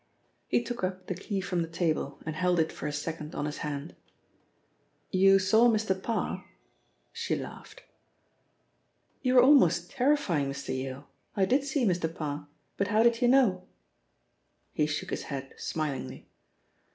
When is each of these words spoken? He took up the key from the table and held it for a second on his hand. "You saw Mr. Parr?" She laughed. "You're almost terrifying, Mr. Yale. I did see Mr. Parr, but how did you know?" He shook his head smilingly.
He 0.47 0.63
took 0.63 0.83
up 0.83 1.05
the 1.05 1.13
key 1.13 1.41
from 1.41 1.61
the 1.61 1.67
table 1.67 2.17
and 2.25 2.35
held 2.35 2.59
it 2.59 2.71
for 2.71 2.87
a 2.87 2.91
second 2.91 3.35
on 3.35 3.45
his 3.45 3.59
hand. 3.59 3.95
"You 5.11 5.37
saw 5.37 5.69
Mr. 5.69 5.93
Parr?" 6.01 6.43
She 7.13 7.35
laughed. 7.35 7.83
"You're 9.21 9.43
almost 9.43 9.91
terrifying, 9.91 10.49
Mr. 10.49 10.69
Yale. 10.75 11.07
I 11.35 11.45
did 11.45 11.65
see 11.65 11.85
Mr. 11.85 12.11
Parr, 12.11 12.47
but 12.77 12.87
how 12.87 13.03
did 13.03 13.21
you 13.21 13.27
know?" 13.27 13.67
He 14.73 14.87
shook 14.87 15.11
his 15.11 15.25
head 15.29 15.53
smilingly. 15.55 16.25